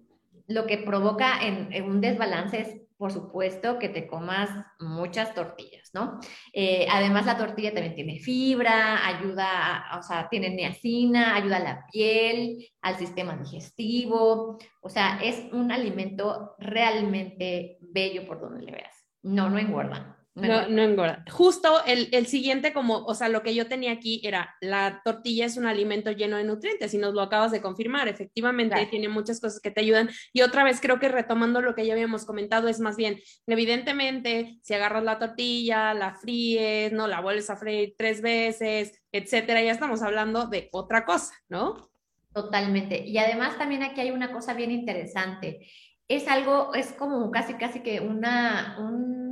[0.48, 4.48] lo que provoca en, un desbalance es, por supuesto, que te comas
[4.80, 6.20] muchas tortillas, ¿no?
[6.54, 11.86] Eh, además, la tortilla también tiene fibra, ayuda, o sea, tiene niacina, ayuda a la
[11.92, 19.04] piel, al sistema digestivo, o sea, es un alimento realmente bello por donde le veas.
[19.24, 20.15] No, no engorda.
[20.36, 21.24] No, no engorda.
[21.32, 25.46] Justo el, el, siguiente, como, o sea, lo que yo tenía aquí era, la tortilla
[25.46, 29.40] es un alimento lleno de nutrientes y nos lo acabas de confirmar, efectivamente tiene muchas
[29.40, 30.10] cosas que te ayudan.
[30.34, 33.18] Y otra vez creo que retomando lo que ya habíamos comentado, es más bien,
[33.48, 39.62] evidentemente, si agarras la tortilla, la fríes, no la vuelves a freír tres veces, etcétera,
[39.64, 41.90] ya estamos hablando de otra cosa, ¿no?
[42.34, 43.08] Totalmente.
[43.08, 45.66] Y además también aquí hay una cosa bien interesante.
[46.10, 49.25] Es algo, es como casi, casi que una, un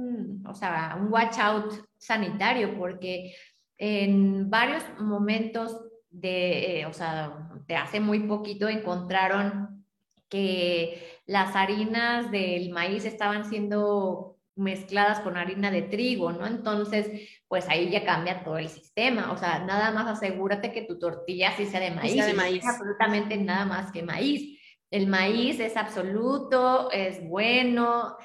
[0.45, 3.35] o sea, un watch out sanitario, porque
[3.77, 9.85] en varios momentos de, eh, o sea, de hace muy poquito encontraron
[10.29, 16.45] que las harinas del maíz estaban siendo mezcladas con harina de trigo, ¿no?
[16.45, 19.31] Entonces, pues ahí ya cambia todo el sistema.
[19.31, 22.13] O sea, nada más asegúrate que tu tortilla sí sea de maíz.
[22.13, 22.65] Sea de maíz.
[22.65, 24.59] absolutamente nada más que maíz.
[24.91, 28.15] El maíz es absoluto, es bueno.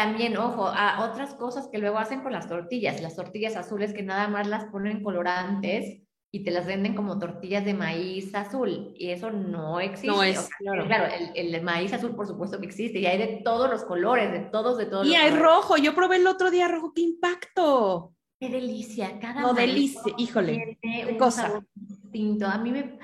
[0.00, 4.02] También, ojo, a otras cosas que luego hacen con las tortillas, las tortillas azules que
[4.02, 6.00] nada más las ponen colorantes
[6.32, 10.06] y te las venden como tortillas de maíz azul y eso no existe.
[10.06, 10.86] No es, claro.
[11.34, 14.78] el, maíz azul por supuesto que existe y hay de todos los colores, de todos,
[14.78, 15.06] de todos.
[15.06, 18.14] Y hay rojo, yo probé el otro día rojo, qué impacto.
[18.40, 21.62] Qué delicia, cada No, delicia, híjole, qué cosa.
[21.74, 22.46] Distinto.
[22.46, 22.98] A mí me,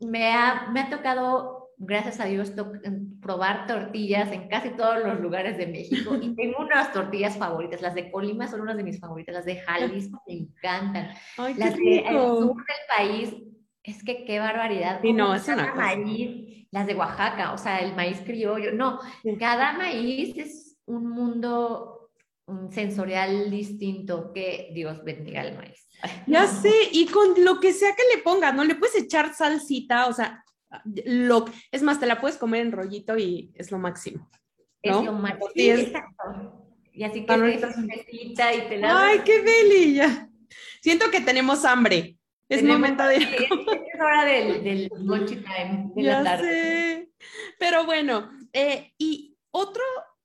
[0.00, 2.52] me, ha, me ha tocado gracias a Dios,
[3.20, 7.82] probar tortillas en casi todos los lugares de México y tengo unas tortillas favoritas.
[7.82, 11.10] Las de Colima son unas de mis favoritas, las de Jalisco me encantan.
[11.36, 13.34] las del sur del país,
[13.82, 15.02] es que qué barbaridad.
[15.02, 18.72] Y no, es una maíz, las de Oaxaca, o sea, el maíz criollo.
[18.72, 18.98] No,
[19.38, 22.10] cada maíz es un mundo
[22.70, 25.88] sensorial distinto que Dios bendiga el maíz.
[26.26, 28.64] Ya sé, y con lo que sea que le pongas, ¿no?
[28.64, 30.43] Le puedes echar salsita, o sea,
[30.84, 34.30] lo, es más, te la puedes comer en rollito y es lo máximo.
[34.82, 35.50] Es lo máximo.
[36.92, 37.34] Y así que
[38.12, 40.28] y te la Ay, qué belilla.
[40.80, 42.16] Siento que tenemos hambre.
[42.48, 43.16] Es momento de.
[43.16, 47.08] es, hora del, del time de la tarde.
[47.58, 49.82] Pero bueno, eh, y otro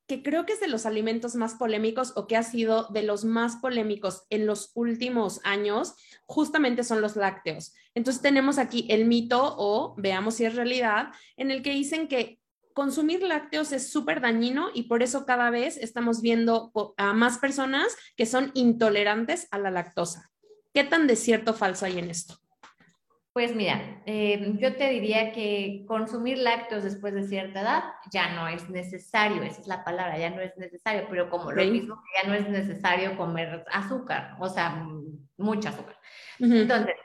[0.10, 3.26] que creo que es de los alimentos más polémicos o que ha sido de los
[3.26, 5.94] más polémicos en los últimos años,
[6.26, 7.76] justamente son los lácteos.
[7.94, 12.40] Entonces tenemos aquí el mito o veamos si es realidad, en el que dicen que
[12.74, 17.96] consumir lácteos es súper dañino y por eso cada vez estamos viendo a más personas
[18.18, 20.32] que son intolerantes a la lactosa.
[20.74, 22.36] ¿Qué tan de cierto falso hay en esto?
[23.32, 28.48] Pues mira, eh, yo te diría que consumir lácteos después de cierta edad ya no
[28.48, 32.22] es necesario, esa es la palabra, ya no es necesario, pero como lo mismo que
[32.22, 34.84] ya no es necesario comer azúcar, o sea,
[35.38, 35.96] mucha azúcar.
[36.40, 36.96] Entonces,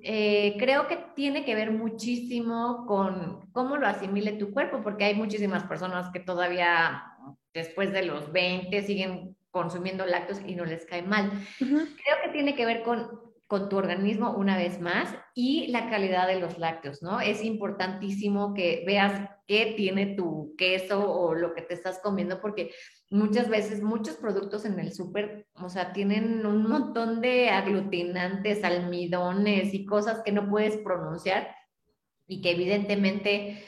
[0.00, 5.14] eh, creo que tiene que ver muchísimo con cómo lo asimile tu cuerpo, porque hay
[5.14, 7.04] muchísimas personas que todavía
[7.52, 11.30] después de los 20 siguen consumiendo lácteos y no les cae mal.
[11.58, 16.26] Creo que tiene que ver con con tu organismo una vez más y la calidad
[16.26, 17.20] de los lácteos, ¿no?
[17.20, 22.72] Es importantísimo que veas qué tiene tu queso o lo que te estás comiendo porque
[23.10, 29.72] muchas veces muchos productos en el súper, o sea, tienen un montón de aglutinantes, almidones
[29.72, 31.54] y cosas que no puedes pronunciar
[32.26, 33.62] y que evidentemente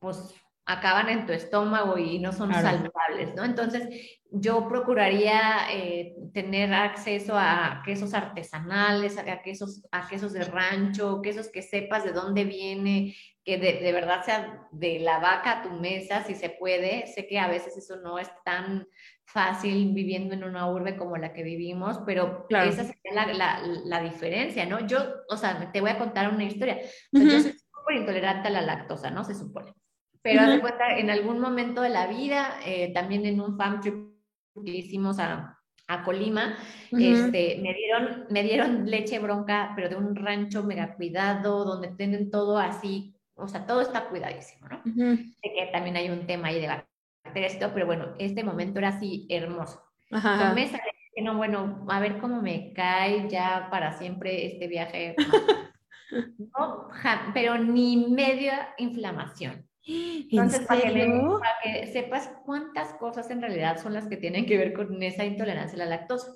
[0.00, 0.34] pues
[0.72, 3.44] acaban en tu estómago y no son saludables, ¿no?
[3.44, 11.20] Entonces, yo procuraría eh, tener acceso a quesos artesanales, a quesos, a quesos de rancho,
[11.22, 15.70] quesos que sepas de dónde viene, que de, verdad sea de la vaca a tu
[15.70, 17.06] mesa, si se puede.
[17.08, 18.86] Sé que a veces eso no es tan
[19.24, 24.66] fácil viviendo en una urbe como la que vivimos, pero esa sería la, la, diferencia,
[24.66, 24.86] ¿no?
[24.86, 26.78] Yo, o sea, te voy a contar una historia.
[27.12, 29.24] Yo soy súper intolerante a la lactosa, ¿no?
[29.24, 29.74] Se supone.
[30.22, 33.94] Pero uh cuenta, en algún momento de la vida, eh, también en un farm trip
[34.64, 36.56] que hicimos a, a Colima,
[36.92, 42.30] este, me, dieron, me dieron leche bronca, pero de un rancho mega cuidado, donde tienen
[42.30, 44.82] todo así, o sea, todo está cuidadísimo, ¿no?
[44.84, 46.68] Sé que también hay un tema ahí de
[47.24, 49.82] bacterias y todo, pero bueno, este momento era así hermoso.
[50.10, 50.50] Ajá.
[50.50, 55.16] Tomé esa leche, no, bueno, a ver cómo me cae ya para siempre este viaje.
[56.38, 56.88] no,
[57.32, 59.69] pero ni media inflamación.
[59.86, 60.82] Entonces, para
[61.62, 65.76] que, sepas cuántas cosas en realidad son las que tienen que ver con esa intolerancia
[65.76, 66.32] a la lactosa.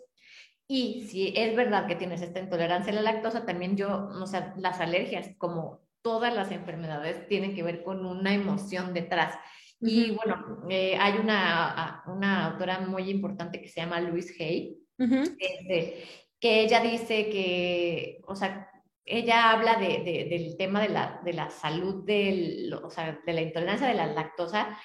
[0.67, 4.55] Y si es verdad que tienes esta intolerancia a la lactosa, también yo, o sea,
[4.57, 9.35] las alergias, como todas las enfermedades, tienen que ver con una emoción detrás.
[9.81, 16.05] Y bueno, eh, hay una, una autora muy importante que se llama Louise Hay, este,
[16.41, 18.64] que ella dice que, o sea,
[19.05, 23.43] ella habla de, del tema de la, de la salud, del, o sea, de la
[23.43, 24.79] intolerancia de la lactosa,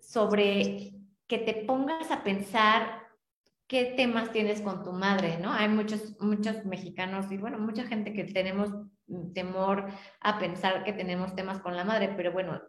[0.00, 0.92] sobre
[1.26, 3.02] que te pongas a pensar
[3.66, 5.52] qué temas tienes con tu madre, ¿no?
[5.52, 8.70] Hay muchos, muchos mexicanos y bueno, mucha gente que tenemos
[9.34, 9.86] temor
[10.20, 12.60] a pensar que tenemos temas con la madre, pero bueno,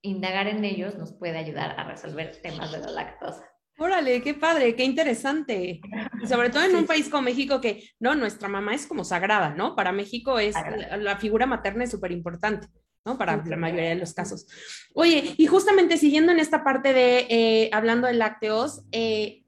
[0.00, 3.51] indagar en ellos nos puede ayudar a resolver temas de la lactosa.
[3.82, 5.80] Órale, qué padre, qué interesante.
[6.28, 9.74] sobre todo en un país como México que, no, nuestra mamá es como sagrada, ¿no?
[9.74, 10.54] Para México es,
[10.98, 12.68] la, figura materna es súper importante.
[13.04, 13.18] ¿no?
[13.18, 14.46] Para la mayoría de los casos.
[14.94, 19.42] Oye, y justamente siguiendo en esta parte de, eh, hablando de lácteos, eh,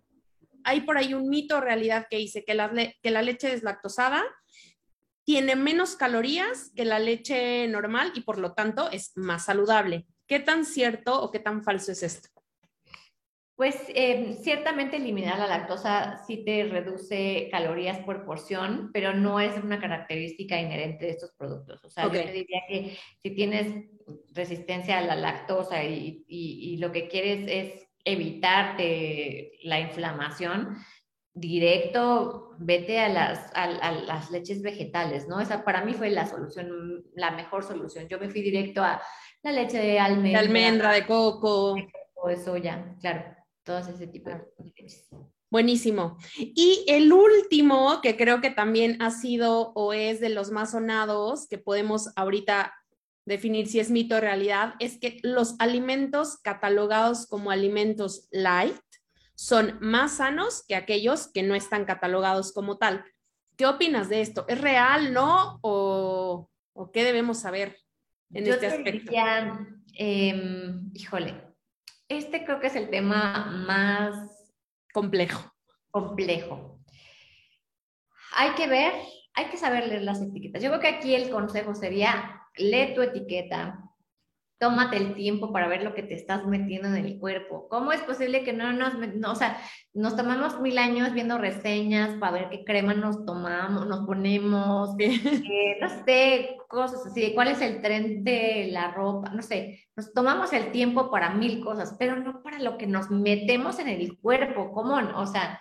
[0.64, 4.25] hay por ahí un mito o realidad que dice que la, que la leche deslactosada
[5.25, 10.07] tiene menos calorías que la leche normal y por lo tanto es más saludable.
[10.27, 12.34] ¿Qué tan cierto o qué tan falso es esto?
[13.57, 19.57] Pues eh, ciertamente eliminar la lactosa sí te reduce calorías por porción, pero no es
[19.62, 21.85] una característica inherente de estos productos.
[21.85, 23.87] O sea, yo te diría que si tienes
[24.33, 30.77] resistencia a la lactosa y, y, lo que quieres es evitarte la inflamación,
[31.33, 35.40] directo, vete a las, a, las leches vegetales, ¿no?
[35.40, 38.09] Esa para mí fue la solución, la mejor solución.
[38.09, 39.01] Yo me fui directo a
[39.43, 40.40] la leche de almendra.
[40.40, 41.77] De almendra, de coco.
[42.27, 44.42] De soya, claro todos ese tipo de
[45.50, 46.18] Buenísimo.
[46.37, 51.46] Y el último, que creo que también ha sido o es de los más sonados,
[51.48, 52.74] que podemos ahorita
[53.24, 58.77] definir si es mito o realidad, es que los alimentos catalogados como alimentos light
[59.37, 63.05] son más sanos que aquellos que no están catalogados como tal.
[63.57, 64.44] ¿Qué opinas de esto?
[64.48, 65.59] ¿Es real, no?
[65.62, 66.50] ¿O,
[66.92, 67.77] qué debemos saber
[68.33, 69.12] en este aspecto?
[69.96, 71.54] Em, híjole,
[72.09, 74.53] este creo que es el tema más
[74.93, 75.53] complejo.
[75.90, 76.81] Complejo.
[78.37, 78.93] Hay que ver,
[79.35, 80.62] hay que saber leer las etiquetas.
[80.62, 83.84] Yo creo que aquí el consejo sería, lee tu etiqueta,
[84.59, 87.69] tómate el tiempo para ver lo que te estás metiendo en el cuerpo.
[87.69, 88.95] ¿Cómo es posible que no nos,
[89.27, 89.59] o sea,
[89.93, 95.79] nos tomamos mil años viendo reseñas para ver qué crema nos tomamos, nos ponemos, eh,
[95.81, 100.53] no sé, cosas así, cuál es el tren de la ropa, no sé, nos tomamos
[100.53, 104.73] el tiempo para mil cosas, pero no para lo que nos metemos en el cuerpo,
[104.73, 104.97] ¿cómo?
[105.17, 105.61] O sea,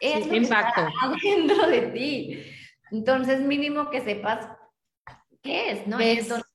[0.00, 0.82] es lo impacto.
[1.22, 2.42] dentro de ti.
[2.90, 4.48] Entonces, mínimo que sepas
[5.42, 5.98] qué es, ¿no?
[6.00, 6.51] Entonces,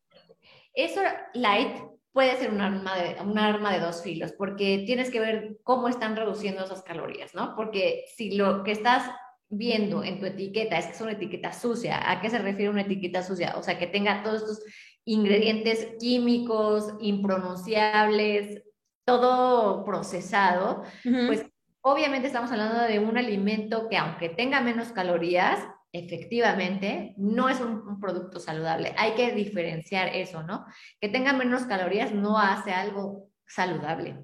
[0.83, 1.01] eso
[1.33, 1.75] light
[2.11, 5.87] puede ser un arma, de, un arma de dos filos, porque tienes que ver cómo
[5.87, 7.55] están reduciendo esas calorías, ¿no?
[7.55, 9.09] Porque si lo que estás
[9.49, 12.81] viendo en tu etiqueta es que es una etiqueta sucia, ¿a qué se refiere una
[12.81, 13.55] etiqueta sucia?
[13.57, 14.63] O sea, que tenga todos estos
[15.05, 18.63] ingredientes químicos, impronunciables,
[19.05, 20.83] todo procesado,
[21.27, 21.45] pues
[21.81, 25.59] obviamente estamos hablando de un alimento que aunque tenga menos calorías,
[26.05, 28.93] efectivamente no es un, producto saludable.
[28.97, 30.65] Hay que diferenciar eso, ¿no?
[30.99, 34.17] Que tenga menos calorías no hace algo saludable.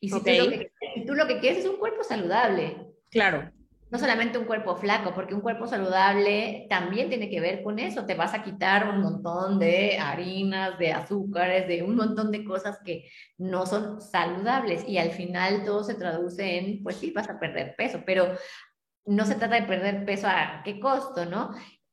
[0.00, 0.70] Y si, tú, lo que,
[1.06, 2.76] tú lo que quieres es un cuerpo saludable.
[3.10, 3.50] Claro.
[3.90, 8.04] No solamente un cuerpo flaco, porque un cuerpo saludable también tiene que ver con eso.
[8.04, 12.80] Te vas a quitar un montón de harinas, de azúcares, de un montón de cosas
[12.84, 14.84] que no son saludables.
[14.88, 18.02] Y al final todo se traduce en, pues sí, vas a perder peso.
[18.04, 18.34] Pero
[19.06, 21.50] no se trata de perder peso a qué costo, ¿no?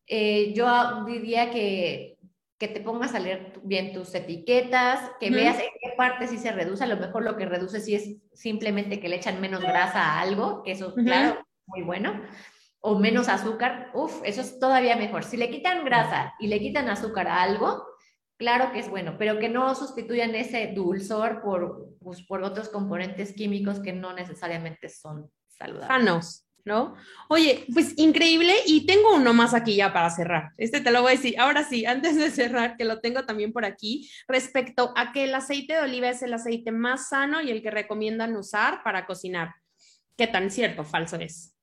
[0.08, 2.18] Eh, yo diría que,
[2.58, 6.52] que te pongas a leer bien tus etiquetas, que veas en qué parte sí se
[6.52, 10.02] reduce, a lo mejor lo que reduce sí es simplemente que le echan menos grasa
[10.04, 12.22] a algo, que eso, claro, muy bueno,
[12.82, 15.24] o menos azúcar, uff, eso es todavía mejor.
[15.24, 17.86] Si le quitan grasa y le quitan azúcar a algo,
[18.38, 23.34] claro que es bueno, pero que no sustituyan ese dulzor por, pues, por otros componentes
[23.34, 25.88] químicos que no necesariamente son saludables.
[25.88, 26.48] Sanos.
[26.66, 26.96] ¿No?
[27.30, 30.52] Oye, pues increíble y tengo uno más aquí ya para cerrar.
[30.58, 31.40] Este te lo voy a decir.
[31.40, 35.36] Ahora sí, antes de cerrar, que lo tengo también por aquí, respecto a que el
[35.36, 39.54] aceite de oliva es el aceite más sano y el que recomiendan usar para cocinar.
[40.18, 41.56] ¿Qué tan cierto falso es?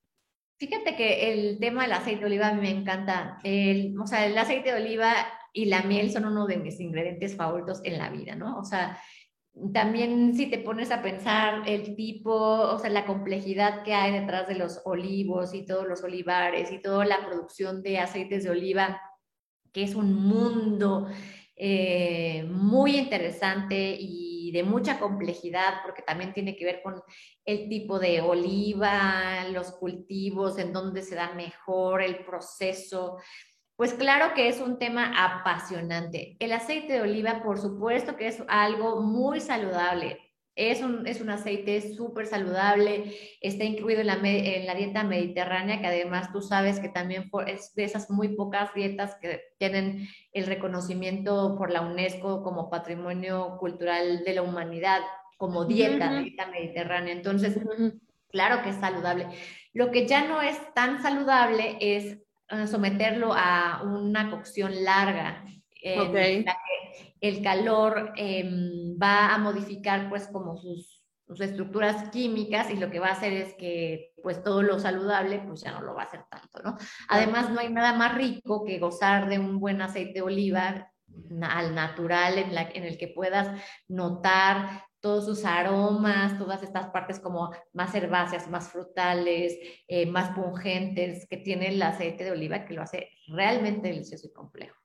[0.57, 3.39] Fíjate que el tema del aceite de oliva me encanta.
[3.43, 5.13] El, o sea, el aceite de oliva
[5.53, 8.57] y la miel son uno de mis ingredientes favoritos en la vida, ¿no?
[8.57, 8.99] O sea,
[9.73, 14.47] también si te pones a pensar el tipo, o sea, la complejidad que hay detrás
[14.47, 19.01] de los olivos y todos los olivares y toda la producción de aceites de oliva,
[19.73, 21.07] que es un mundo
[21.55, 27.01] eh, muy interesante y de mucha complejidad, porque también tiene que ver con
[27.43, 33.17] el tipo de oliva, los cultivos, en dónde se da mejor el proceso.
[33.79, 36.35] Pues claro que es un tema apasionante.
[36.39, 40.19] El aceite de oliva, por supuesto que es algo muy saludable.
[40.53, 45.79] Es un, es un aceite súper saludable, está incluido en la, en la, dieta mediterránea,
[45.79, 50.45] que además tú sabes que también es de esas muy pocas dietas que tienen el
[50.45, 54.99] reconocimiento por la UNESCO como Patrimonio Cultural de la Humanidad,
[55.37, 57.13] como dieta, dieta mediterránea.
[57.13, 57.57] Entonces,
[58.27, 59.27] claro que es saludable.
[59.71, 62.17] Lo que ya no es tan saludable es
[62.67, 65.45] someterlo a una cocción larga.
[67.21, 72.99] el calor em, va a modificar pues como sus, sus, estructuras químicas y lo que
[72.99, 76.05] va a hacer es que pues todo lo saludable pues ya no lo va a
[76.05, 76.77] hacer tanto, ¿no?
[77.07, 80.91] Además no hay nada más rico que gozar de un buen aceite de oliva
[81.41, 83.49] al natural en, la, en el que puedas
[83.87, 91.27] notar todos sus aromas, todas estas partes como más herbáceas, más frutales, eh, más pungentes
[91.27, 94.75] que tiene el aceite de oliva que lo hace realmente delicioso y complejo.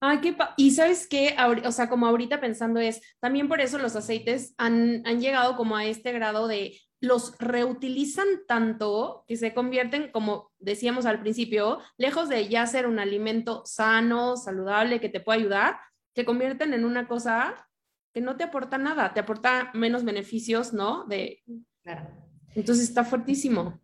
[0.00, 1.34] Ay, qué y sabes qué,
[1.64, 5.76] o sea, como ahorita pensando es, también por eso los aceites han, han llegado como
[5.76, 12.28] a este grado de los reutilizan tanto que se convierten, como decíamos al principio, lejos
[12.28, 15.78] de ya ser un alimento sano, saludable, que te pueda ayudar,
[16.14, 17.54] se convierten en una cosa
[18.14, 21.04] que no te aporta nada, te aporta menos beneficios, ¿no?
[21.04, 21.42] De...
[21.82, 22.08] Claro.
[22.54, 23.80] Entonces está fuertísimo.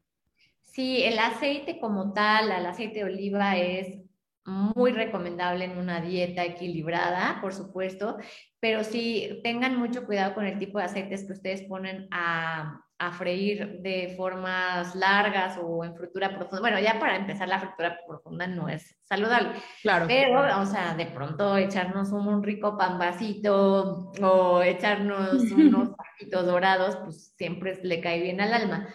[0.62, 3.98] Sí, el aceite como tal, el aceite de oliva es
[4.44, 8.18] muy recomendable en una dieta equilibrada, por supuesto,
[8.60, 13.12] pero sí tengan mucho cuidado con el tipo de aceites que ustedes ponen a, a
[13.12, 16.60] freír de formas largas o en fritura profunda.
[16.60, 19.52] Bueno, ya para empezar la fritura profunda no es saludable.
[19.80, 20.04] Claro.
[20.06, 27.32] Pero, o sea, de pronto echarnos un, rico pambacito o echarnos unos tajitos dorados, pues
[27.38, 28.88] siempre le cae bien al alma.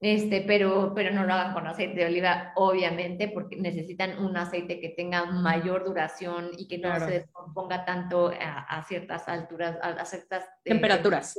[0.00, 4.80] Este, pero, pero no lo hagan con aceite de oliva, obviamente, porque necesitan un aceite
[4.80, 10.44] que tenga mayor duración y que no se descomponga tanto a, ciertas alturas, a, ciertas
[10.44, 11.34] eh, temperaturas.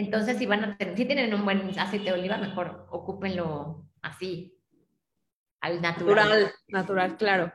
[0.00, 4.58] Entonces, si van a tener, si tienen un buen aceite de oliva, mejor ocúpenlo así,
[5.60, 6.16] al natural.
[6.16, 7.52] Natural, natural, claro.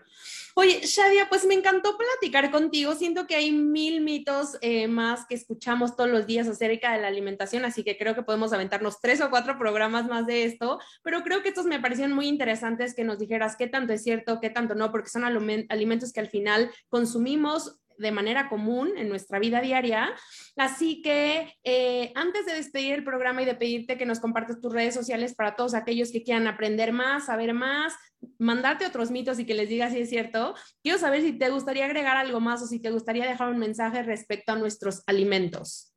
[0.53, 2.93] Oye, Shadia, pues me encantó platicar contigo.
[2.93, 7.07] Siento que hay mil mitos eh, más que escuchamos todos los días acerca de la
[7.07, 11.23] alimentación, así que creo que podemos aventarnos tres o cuatro programas más de esto, pero
[11.23, 14.51] creo que estos me parecieron muy interesantes que nos dijeras qué tanto es cierto, qué
[14.51, 19.61] tanto no, porque son alimentos que al final consumimos de manera común en nuestra vida
[19.61, 20.13] diaria.
[20.55, 24.73] Así que eh, antes de despedir el programa y de pedirte que nos compartas tus
[24.73, 27.93] redes sociales para todos aquellos que quieran aprender más, saber más,
[28.37, 31.85] mandarte otros mitos y que les diga si es cierto, quiero saber si te gustaría
[31.85, 35.94] agregar algo más o si te gustaría dejar un mensaje respecto a nuestros alimentos.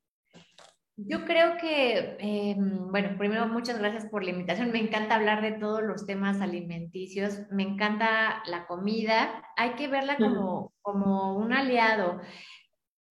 [1.01, 4.73] Yo creo que, eh, bueno, primero muchas gracias por la invitación.
[4.73, 7.43] Me encanta hablar de todos los temas alimenticios.
[7.53, 9.45] Me encanta la comida.
[9.57, 12.21] Hay que verla como, como un aliado.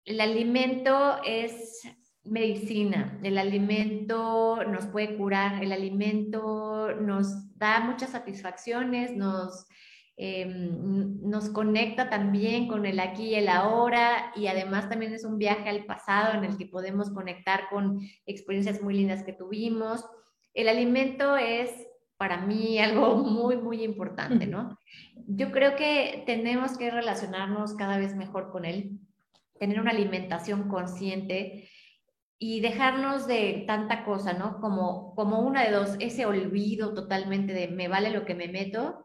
[0.04, 1.80] El alimento es
[2.24, 3.18] medicina.
[3.22, 5.62] El alimento nos puede curar.
[5.64, 9.66] El alimento nos da muchas satisfacciones, nos
[10.20, 15.38] Em, nos conecta también con el aquí y el ahora y además también es un
[15.38, 20.04] viaje al pasado en el que podemos conectar con experiencias muy lindas que tuvimos.
[20.54, 21.70] El alimento es
[22.16, 24.76] para mí algo muy, muy importante, ¿no?
[25.28, 28.98] Yo creo que tenemos que relacionarnos cada vez mejor con él,
[29.60, 31.70] tener una alimentación consciente
[32.40, 34.58] y dejarnos de tanta cosa, ¿no?
[34.58, 39.04] Como, como una de dos, ese olvido totalmente de me vale lo que me meto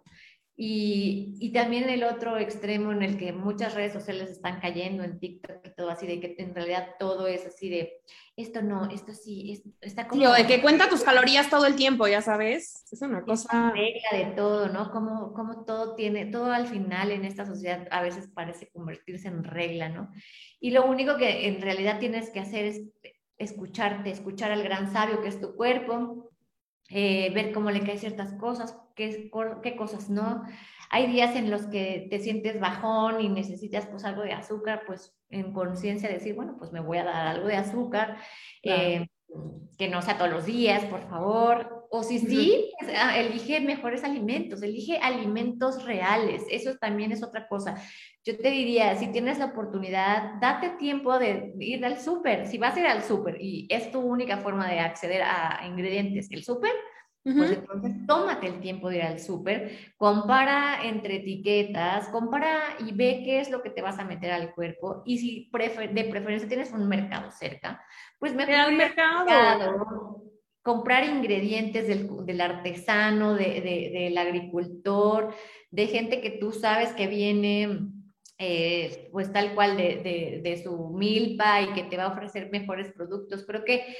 [0.55, 5.19] y, y, también el otro extremo en el que muchas redes sociales están cayendo en
[5.19, 8.01] TikTok y todo así, de que en realidad todo es así de
[8.35, 10.31] esto no, esto sí, está como.
[10.31, 12.83] de que cuenta tus calorías todo el tiempo, ya sabes.
[12.91, 13.71] Es una cosa.
[13.71, 14.89] regla de todo, ¿no?
[14.89, 19.43] Como, como todo tiene, todo al final en esta sociedad a veces parece convertirse en
[19.43, 20.09] regla, ¿no?
[20.59, 22.81] Y lo único que en realidad tienes que hacer es
[23.37, 26.31] escucharte, escuchar al gran sabio que es tu cuerpo,
[26.95, 29.31] eh, ver cómo le caen ciertas cosas, qué,
[29.63, 30.43] qué cosas no.
[30.91, 35.17] Hay días en los que te sientes bajón y necesitas pues algo de azúcar, pues
[35.31, 38.17] en conciencia decir, bueno, pues me voy a dar algo de azúcar,
[38.61, 39.07] eh,
[39.77, 41.87] que no sea todos los días, por favor.
[41.89, 46.43] O si sí, pues, ah, elige mejores alimentos, elige alimentos reales.
[46.49, 47.75] Eso también es otra cosa.
[48.23, 52.47] Yo te diría, si tienes la oportunidad, date tiempo de ir al súper.
[52.47, 56.29] Si vas a ir al súper y es tu única forma de acceder a ingredientes,
[56.31, 56.71] el súper,
[57.23, 63.21] pues entonces tómate el tiempo de ir al súper, compara entre etiquetas, compara y ve
[63.23, 66.73] qué es lo que te vas a meter al cuerpo y si de preferencia tienes
[66.73, 67.81] un mercado cerca,
[68.19, 70.21] pues mejor al mercado.
[70.61, 75.33] comprar ingredientes del, del artesano, de, de, del agricultor,
[75.71, 77.87] de gente que tú sabes que viene
[78.37, 82.91] eh, pues tal cual de, de, su milpa y que te va a ofrecer mejores
[82.91, 83.45] productos.
[83.45, 83.95] Creo que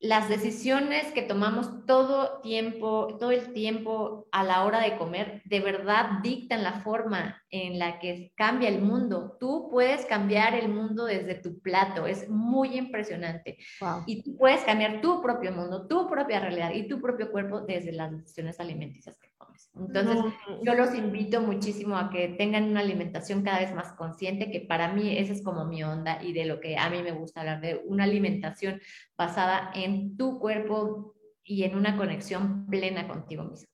[0.00, 5.60] las decisiones que tomamos todo tiempo, todo el tiempo a la hora de comer, de
[5.60, 9.36] verdad dictan la forma en la que cambia el mundo.
[9.40, 13.58] Tú puedes cambiar el mundo desde tu plato, es muy impresionante.
[14.06, 17.92] Y tú puedes cambiar tu propio mundo, tu propia realidad y tu propio cuerpo desde
[17.92, 19.70] las decisiones alimenticias que comes.
[19.74, 20.18] Entonces,
[20.62, 24.92] yo los invito muchísimo a que tengan una alimentación cada vez más consciente, que para
[24.92, 27.60] mí esa es como mi onda y de lo que a mí me gusta hablar,
[27.60, 28.80] de una alimentación
[29.16, 31.14] basada en tu cuerpo
[31.44, 33.68] y en una conexión plena contigo mismo.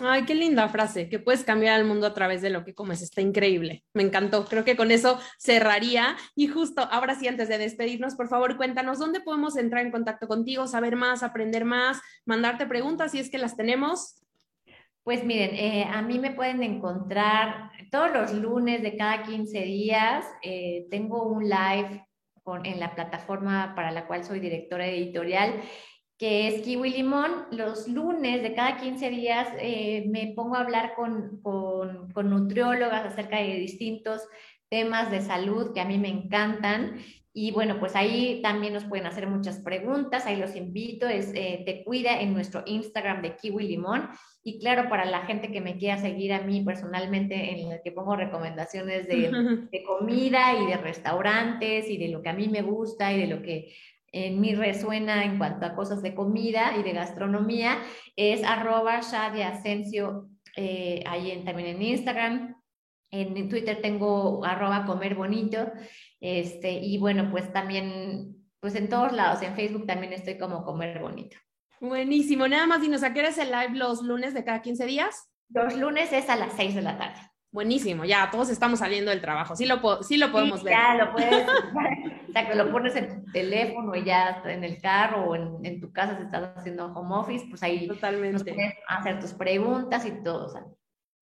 [0.00, 3.02] Ay, qué linda frase, que puedes cambiar el mundo a través de lo que comes.
[3.02, 3.84] Está increíble.
[3.94, 4.44] Me encantó.
[4.44, 6.16] Creo que con eso cerraría.
[6.36, 10.28] Y justo ahora sí, antes de despedirnos, por favor, cuéntanos dónde podemos entrar en contacto
[10.28, 14.22] contigo, saber más, aprender más, mandarte preguntas si es que las tenemos.
[15.08, 20.26] Pues miren, eh, a mí me pueden encontrar todos los lunes de cada 15 días.
[20.42, 22.06] Eh, tengo un live
[22.64, 25.62] en la plataforma para la cual soy directora editorial,
[26.18, 27.46] que es Kiwi Limón.
[27.52, 33.38] Los lunes de cada 15 días eh, me pongo a hablar con, con nutriólogas acerca
[33.38, 34.28] de distintos
[34.68, 36.98] temas de salud que a mí me encantan
[37.40, 41.62] y bueno, pues ahí también nos pueden hacer muchas preguntas, ahí los invito, es eh,
[41.64, 44.08] Te Cuida en nuestro Instagram de Kiwi Limón.
[44.42, 47.92] Y claro, para la gente que me quiera seguir a mí personalmente, en el que
[47.92, 49.30] pongo recomendaciones de,
[49.70, 53.26] de comida y de restaurantes y de lo que a mí me gusta y de
[53.28, 53.72] lo que
[54.10, 57.78] en mí resuena en cuanto a cosas de comida y de gastronomía,
[58.16, 62.57] es arroba Shadia Asensio, eh, ahí en, también en Instagram.
[63.10, 65.70] En Twitter tengo arroba comer bonito.
[66.20, 71.00] Este, y bueno, pues también, pues en todos lados, en Facebook también estoy como comer
[71.00, 71.36] bonito.
[71.80, 72.48] Buenísimo.
[72.48, 75.30] Nada más dinos, ¿a qué hora es el live los lunes de cada 15 días?
[75.50, 77.20] Los lunes es a las 6 de la tarde.
[77.50, 80.74] Buenísimo, ya todos estamos saliendo del trabajo, sí lo, sí lo podemos ver.
[80.74, 81.48] Ya lo puedes,
[82.28, 85.64] o sea, que lo pones en tu teléfono y ya en el carro o en,
[85.64, 88.32] en, tu casa si estás haciendo home office, pues ahí Totalmente.
[88.32, 90.44] nos puedes hacer tus preguntas y todo.
[90.44, 90.62] O sea,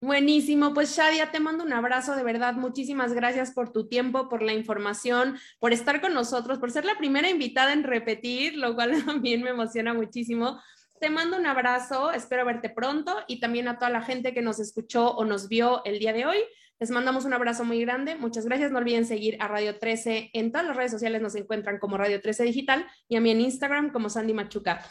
[0.05, 4.43] Buenísimo, pues Shadia, te mando un abrazo, de verdad, muchísimas gracias por tu tiempo, por
[4.43, 8.91] la información, por estar con nosotros, por ser la primera invitada en repetir, lo cual
[9.03, 10.61] también me emociona muchísimo.
[10.99, 14.59] Te mando un abrazo, espero verte pronto y también a toda la gente que nos
[14.59, 16.37] escuchó o nos vio el día de hoy.
[16.79, 18.15] Les mandamos un abrazo muy grande.
[18.15, 18.69] Muchas gracias.
[18.69, 21.19] No olviden seguir a Radio 13 en todas las redes sociales.
[21.19, 24.85] Nos encuentran como Radio 13 Digital y a mí en Instagram como Sandy Machuca.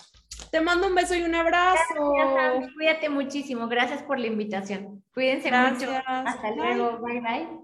[0.50, 1.94] Te mando un beso y un abrazo.
[2.16, 3.68] Gracias, Cuídate muchísimo.
[3.68, 5.02] Gracias por la invitación.
[5.12, 5.90] Cuídense Gracias.
[5.90, 6.02] mucho.
[6.06, 6.76] Hasta Bye.
[6.76, 6.98] luego.
[6.98, 7.63] Bye bye.